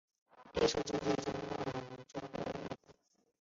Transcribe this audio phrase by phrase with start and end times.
[0.51, 1.61] 第十九届中共
[2.07, 2.77] 中央委员。